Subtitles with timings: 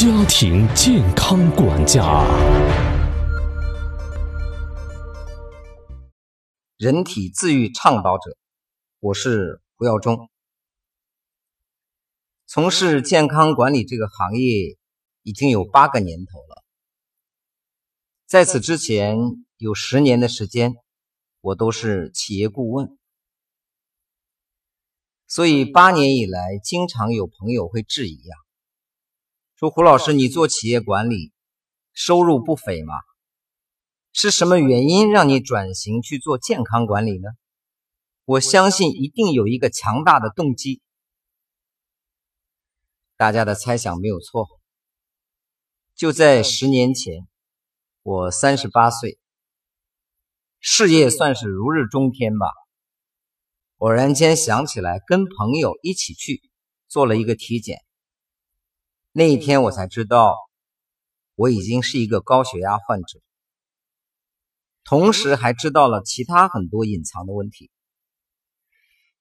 [0.00, 2.24] 家庭健康管家，
[6.78, 8.34] 人体自愈倡导者，
[8.98, 10.30] 我是胡耀中。
[12.46, 14.78] 从事健康管理这个行业
[15.22, 16.64] 已经有八个年头了，
[18.24, 19.18] 在此之前
[19.58, 20.76] 有十年的时间，
[21.42, 22.96] 我都是企业顾问。
[25.28, 28.36] 所以八年以来，经常有朋友会质疑呀，
[29.60, 31.34] 说胡老师，你做企业管理，
[31.92, 32.94] 收入不菲吗？
[34.10, 37.28] 是什么原因让你转型去做健康管理呢？
[38.24, 40.80] 我相信一定有一个强大的动机。
[43.18, 44.48] 大家的猜想没有错，
[45.94, 47.28] 就在十年前，
[48.02, 49.18] 我三十八岁，
[50.58, 52.46] 事业算是如日中天吧。
[53.76, 56.40] 偶然间想起来，跟朋友一起去
[56.88, 57.84] 做了一个体检。
[59.12, 60.36] 那一天我才知道，
[61.34, 63.20] 我已经是一个高血压患者，
[64.84, 67.70] 同时还知道了其他很多隐藏的问题，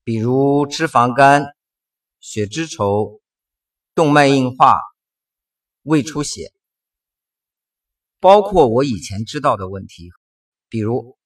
[0.03, 1.45] 比如脂肪肝、
[2.19, 3.19] 血脂稠、
[3.95, 4.79] 动脉硬化、
[5.81, 6.51] 胃出血，
[8.19, 10.09] 包括我以前知道的问题，
[10.69, 11.17] 比如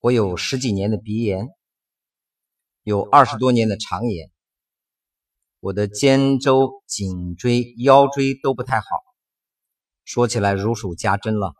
[0.00, 1.48] 我有十几年的鼻炎。
[2.82, 4.30] 有二十多年的肠炎，
[5.64, 8.86] 我的肩周、颈椎、腰椎都不太好，
[10.04, 11.54] 说起来如数家珍了。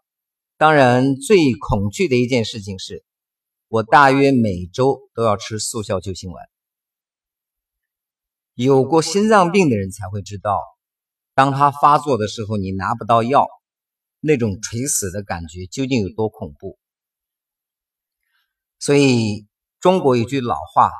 [0.58, 3.02] 当然，最恐惧的一件事情是，
[3.66, 6.44] 我大约每周都要吃速效救心丸。
[8.52, 10.60] 有过心脏病的人才会知道，
[11.34, 13.46] 当他发作的时候，你拿不到药，
[14.20, 16.78] 那种垂死的感觉究竟有多恐怖。
[18.78, 19.46] 所以，
[19.80, 20.90] 中国有句老话。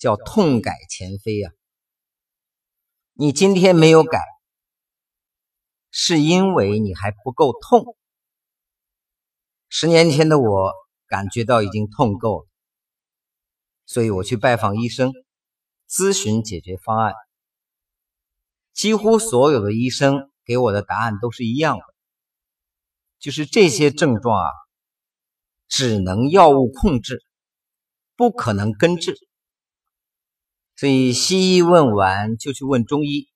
[0.00, 1.50] 叫痛改前非呀！
[3.20, 4.18] 你今天没有改，
[5.90, 7.94] 是因为你还不够痛。
[9.68, 10.72] 十年前的我
[11.06, 12.48] 感觉到已经痛够了，
[13.84, 15.12] 所以我去拜访医生，
[15.86, 17.12] 咨询解决方案。
[18.72, 21.84] 几乎所有的医生给我的答案都是一样的，
[23.18, 24.50] 就是这些症状啊，
[25.68, 27.22] 只能药物控制，
[28.16, 29.14] 不可能根治。
[30.80, 33.28] 所以西医问完就去问中医，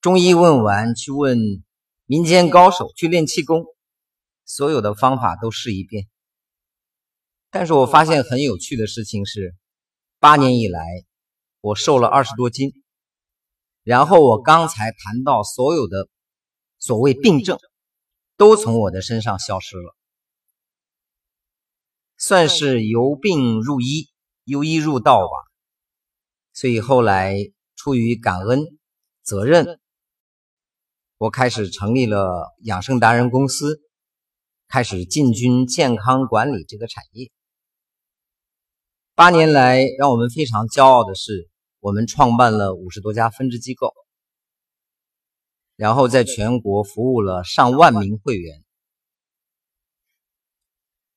[0.00, 1.62] 中医问完去问
[2.06, 3.66] 民间高手去练气功，
[4.46, 6.08] 所有的方法都试一遍。
[7.50, 9.54] 但是我发现很有趣的事情是，
[10.18, 10.80] 八年以来
[11.60, 12.72] 我瘦了二十多斤，
[13.82, 16.08] 然后我刚才谈到所有的
[16.78, 17.58] 所谓病症，
[18.38, 19.94] 都从我的身上消失了，
[22.16, 24.08] 算是由病入医，
[24.44, 25.53] 由医入道吧。
[26.54, 27.34] 所以后来
[27.74, 28.78] 出于感恩、
[29.24, 29.80] 责任，
[31.18, 33.80] 我开始成立了养生达人公司，
[34.68, 37.32] 开始进军健康管理这个产业。
[39.16, 41.50] 八年来，让我们非常骄傲的是，
[41.80, 43.92] 我们创办了五十多家分支机构，
[45.74, 48.62] 然后在全国服务了上万名会员，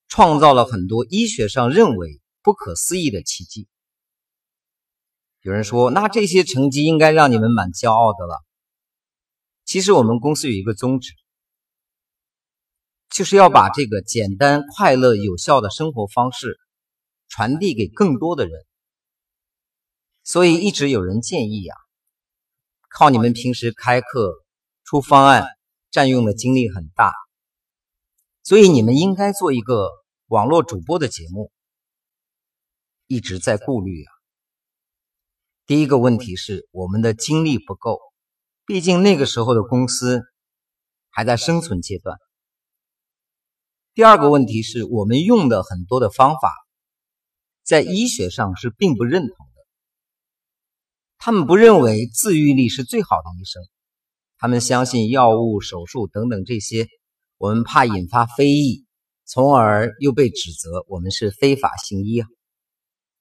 [0.08, 3.68] 创造了很多医学上认为不可思议的奇迹。
[5.48, 8.44] 有人说，那这些成绩应该让你们蛮骄傲的了。
[9.64, 11.14] 其实我们公司有一个宗旨，
[13.10, 16.60] 就是要把这个简单、快乐、有效的生活方式
[17.30, 18.66] 传递给更多的人。
[20.26, 21.78] 所以一直有人建议啊，
[22.90, 24.44] 靠你们平时开课、
[24.84, 25.48] 出方案，
[25.92, 27.14] 占用的精力很大，
[28.44, 29.88] 所以你们应该做一个
[30.28, 31.54] 网络主播的节目。
[33.08, 34.17] 一直在顾虑啊。
[35.68, 38.00] 第一个问题是我们的精力不够，
[38.66, 40.22] 毕竟那个时候的公司
[41.10, 42.18] 还在生存阶段。
[43.94, 46.54] 第二个问题是我们用的很多的方法，
[47.64, 49.68] 在医学上是并不认同的。
[51.18, 53.62] 他们不认为自愈力是最好的医生，
[54.38, 56.88] 他们相信药物、手术等等这些，
[57.38, 58.86] 我们怕引发非议，
[59.26, 62.28] 从而又被指责我们是非法行医啊。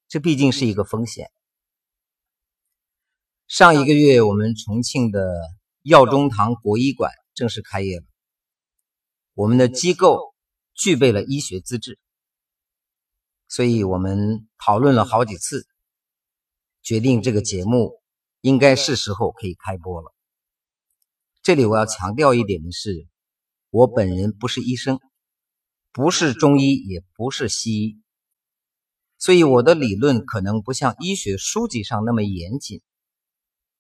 [0.07, 1.27] 这毕竟是一个风险。
[3.49, 5.21] 上一个月，我们重庆的
[5.83, 8.05] 药中堂国医馆正式开业了。
[9.35, 10.35] 我们的机构
[10.75, 11.97] 具备了医学资质，
[13.47, 15.65] 所以我们讨论了好几次，
[16.83, 18.03] 决定这个节目
[18.41, 20.13] 应该是时候可以开播了。
[21.41, 23.07] 这里我要强调一点的是，
[23.71, 24.99] 我本人不是医生，
[25.93, 28.03] 不是中医，也不是西医，
[29.19, 32.83] 所以我的理论可能不像医学书籍上那么严谨。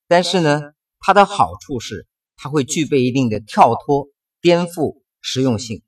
[0.09, 0.61] 但是呢，
[0.99, 2.07] 它的好处是
[2.37, 4.09] 它会具备一定的跳脱、
[4.41, 5.83] 颠覆、实用性，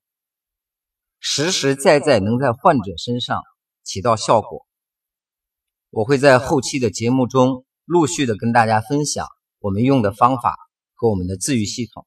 [1.21, 3.43] 实实在在能在患者身上
[3.83, 4.67] 起到效果。
[5.91, 9.27] 我会在后期的节目中陆续的跟大家分享
[9.59, 10.55] 我们用的方法
[10.95, 12.07] 和我们的自愈系统。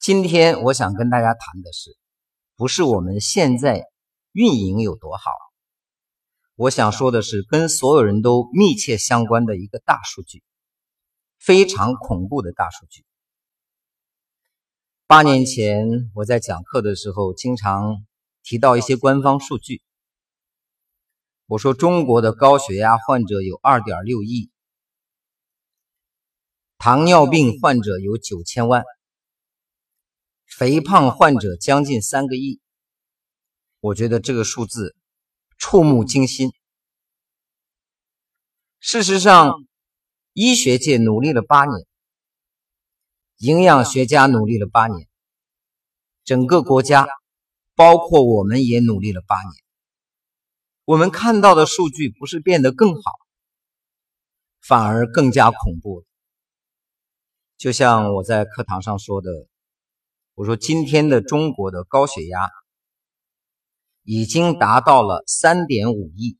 [0.00, 1.96] 今天我想跟大家谈的是，
[2.56, 3.84] 不是我们现在
[4.32, 5.30] 运营有多好，
[6.58, 10.42] 我想说的是跟所有人都密切相关的一个大数据。
[11.38, 13.04] 非常恐怖的大数据。
[15.06, 18.04] 八年前我在讲课的时候，经常
[18.42, 19.82] 提到一些官方数据。
[21.46, 24.50] 我说中国的高血压患者有二点六亿，
[26.76, 28.82] 糖尿病患者有九千万，
[30.44, 32.60] 肥胖患者将近三个亿。
[33.78, 34.96] 我觉得这个数字
[35.58, 36.50] 触目惊心。
[38.80, 39.52] 事实上。
[40.34, 41.84] 医学界努力了八年，
[43.38, 45.08] 营养学家努力了八年，
[46.22, 47.08] 整个国家，
[47.74, 49.52] 包括我们也努力了八年。
[50.84, 53.02] 我们看到的数据不是变得更好，
[54.60, 56.04] 反而更加恐怖。
[57.56, 59.48] 就像我在课堂上说的，
[60.34, 62.48] 我说今天的中国的高血压
[64.10, 66.38] 已经达到了三点五亿。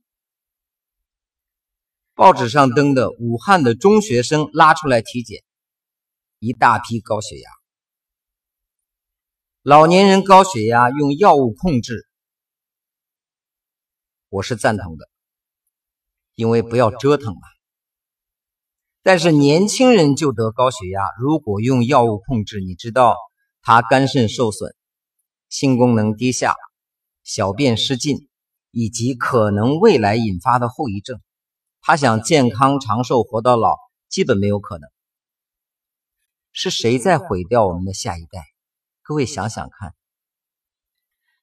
[2.15, 5.45] 报纸上登的武汉的中学生拉出来体检，
[6.39, 7.51] 一大批高血压。
[9.61, 12.09] 老年人高血压用药物控制，
[14.31, 15.07] 我是赞同的，
[16.37, 17.41] 因为不要折腾嘛。
[19.03, 23.15] 但是年轻人就得高血压，如果用药物控制，你知道
[23.61, 24.75] 他肝肾受损、
[25.51, 26.55] 性功能低下、
[27.29, 28.27] 小便失禁，
[28.71, 31.21] 以及可能未来引发的后遗症。
[31.83, 33.77] 他想健康长寿活到老，
[34.09, 34.89] 基本没有可能。
[36.53, 38.47] 是谁在毁掉我们的下一代？
[39.03, 39.95] 各位想想看，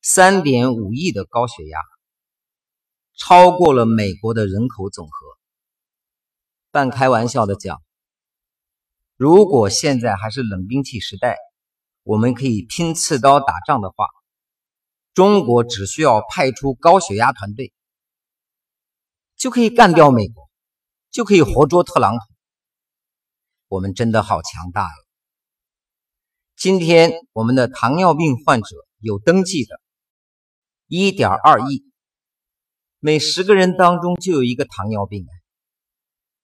[0.01, 1.77] 三点五亿的高血压，
[3.15, 5.13] 超过了美国的人口总和。
[6.71, 7.79] 半开玩笑的讲，
[9.17, 11.37] 如果现在还是冷兵器时代，
[12.01, 14.07] 我们可以拼刺刀打仗的话，
[15.15, 17.73] 中国只需要派出高血压团队。
[19.37, 20.49] 就可以干掉美国，
[21.09, 22.19] 就可以活捉特朗普。
[23.67, 24.89] 我们真的好强大呀！
[26.57, 29.79] 今天我们的糖尿病患者有登记的
[30.87, 31.85] 1.2亿，
[32.99, 35.25] 每十个人当中就有一个糖尿病。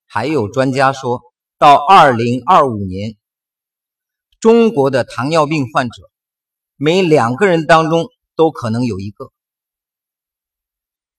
[0.06, 1.20] 还有专家说
[1.58, 3.16] 到2025年，
[4.40, 6.10] 中国的糖尿病患者
[6.76, 9.32] 每两个人当中都可能有一个。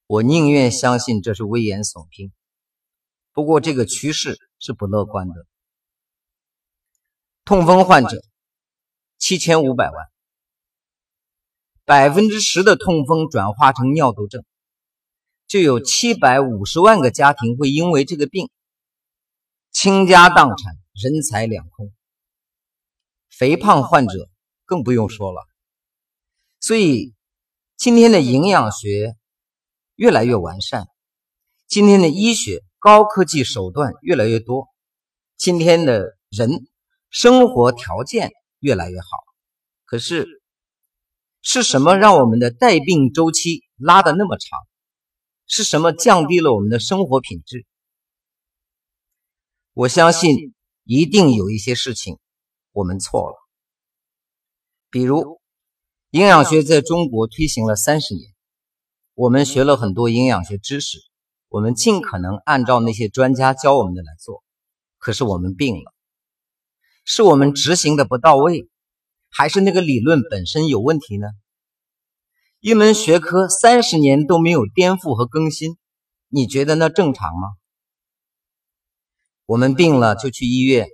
[0.06, 2.31] 我宁愿相信这是危言耸听，
[3.31, 5.45] 不过这个趋势是不乐观的。
[7.45, 8.24] 痛风患者
[9.18, 10.07] 七千五百万，
[11.83, 14.44] 百分之十的痛风转化成尿毒症，
[15.48, 18.50] 就有七百五十万个家庭会因为这个病
[19.71, 21.94] 倾家荡产、人财两空。
[23.30, 24.30] 肥胖患者
[24.65, 25.42] 更不用说了，
[26.63, 27.13] 所以
[27.75, 29.18] 今天的营养学。
[29.95, 30.88] 越来越完善，
[31.68, 34.68] 今天的医学高科技手段越来越多，
[35.38, 36.65] 今天的人
[37.12, 39.08] 生活条件越来越好。
[39.86, 40.41] 可是，
[41.43, 44.60] 是什么让我们的带病周期拉得那么长？
[45.46, 47.67] 是什么降低了我们的生活品质？
[49.74, 50.55] 我相信
[50.86, 52.17] 一定有一些事情
[52.72, 53.38] 我们错了。
[54.89, 55.39] 比如，
[56.13, 58.32] 营养学在中国推行了三十年。
[59.15, 61.00] 我们学了很多营养学知识，
[61.50, 64.43] 我们尽可能按照那些专家教我们的来做。
[65.00, 65.91] 可是我们病了，
[67.03, 68.70] 是我们执行的不到位，
[69.32, 71.29] 还是那个理论本身有问题呢？
[72.60, 75.77] 一门学科三十年都没有颠覆和更新，
[76.27, 77.53] 你觉得那正常吗？
[79.48, 80.89] 我们病了就去医院，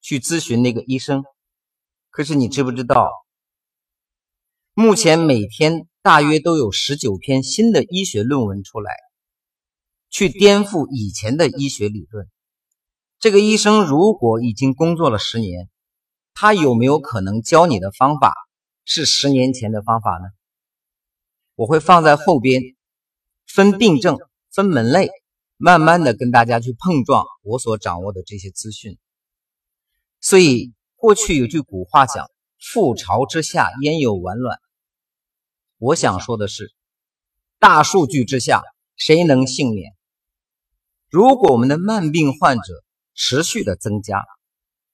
[0.00, 1.24] 去咨询那个医生。
[2.10, 3.10] 可是你知不知道，
[4.74, 5.88] 目前每天。
[6.04, 8.92] 大约都有十九篇新的医学论文出来，
[10.10, 12.28] 去颠覆以前的医学理论。
[13.18, 15.70] 这个医生如果已经工作了十年，
[16.34, 18.34] 他有没有可能教你的方法
[18.84, 20.28] 是十年前的方法呢？
[21.54, 22.60] 我会放在后边，
[23.46, 24.18] 分病症、
[24.52, 25.08] 分门类，
[25.56, 28.98] 慢慢的跟大家去碰撞我所掌握的这些资讯。
[30.20, 34.58] 所以过去有句古话讲：“覆巢之下焉有完卵。”
[35.84, 36.72] 我想说的是，
[37.58, 38.62] 大数据之下，
[38.96, 39.92] 谁能幸免？
[41.10, 44.24] 如果我们的慢病患者持续的增加，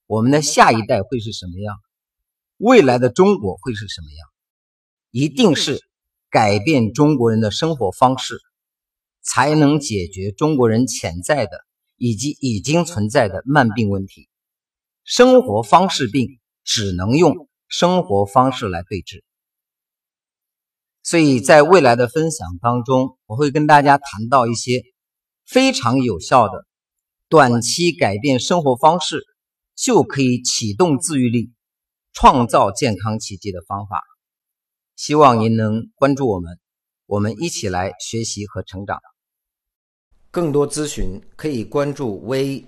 [0.07, 1.77] 我们的下一代会是什么样，
[2.57, 4.29] 未来的中国会是什么样，
[5.13, 5.81] 一定是
[6.29, 8.41] 改变中国人的生活方式，
[9.23, 11.61] 才能解决中国人潜在的
[11.99, 14.29] 以及已经存在的慢病问题。
[15.05, 19.23] 生活方式病只能用生活方式来对治。
[21.02, 24.83] 所以在未来的分享当中，我会跟大家谈到一些
[25.47, 26.66] 非常有效的
[27.28, 29.25] 短期改变生活方式
[29.75, 31.52] 就可以启动自愈力、
[32.12, 34.02] 创造健康奇迹的方法。
[34.95, 36.59] 希望您能关注我们，
[37.07, 39.00] 我们一起来学习和成长。
[40.30, 42.64] 更多咨询可以关注微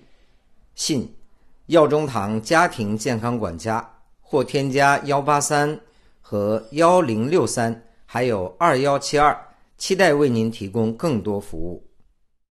[0.74, 1.14] 信
[1.66, 5.78] “药中堂家庭健康管家”或添加幺八三
[6.22, 7.86] 和幺零六三。
[8.14, 9.35] 还有二幺七二，
[9.78, 11.83] 期待为您提供更多服务。